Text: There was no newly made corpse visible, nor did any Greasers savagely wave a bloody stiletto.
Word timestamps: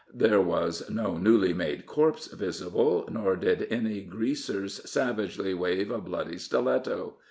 There 0.15 0.41
was 0.41 0.89
no 0.89 1.15
newly 1.19 1.53
made 1.53 1.85
corpse 1.85 2.25
visible, 2.25 3.07
nor 3.11 3.35
did 3.35 3.67
any 3.69 4.01
Greasers 4.01 4.81
savagely 4.89 5.53
wave 5.53 5.91
a 5.91 5.99
bloody 5.99 6.39
stiletto. 6.39 7.17